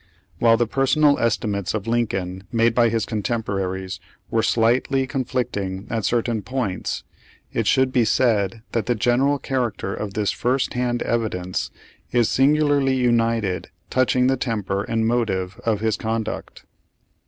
[0.39, 3.99] While the personal estim.ates of Lincoln made by his cotemporaries
[4.31, 7.03] were slightly conflicting at certain points,
[7.53, 11.69] it should be said that the general character of this first hand evidence
[12.11, 16.65] is singularly united touching the temper and motive of his con duct.